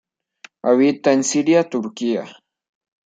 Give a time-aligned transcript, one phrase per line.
[0.63, 2.25] Habita en Siria Turquía.